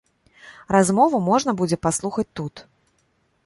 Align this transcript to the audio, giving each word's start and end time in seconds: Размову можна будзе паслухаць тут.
Размову 0.75 1.17
можна 1.29 1.51
будзе 1.61 1.77
паслухаць 1.87 2.29
тут. 2.41 2.55